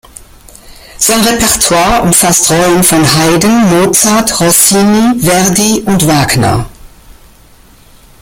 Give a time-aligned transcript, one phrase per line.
[0.97, 6.65] Sein Repertoire umfasst Rollen von Haydn, Mozart, Rossini, Verdi und Wagner.